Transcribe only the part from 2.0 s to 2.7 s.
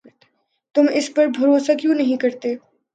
کرتے؟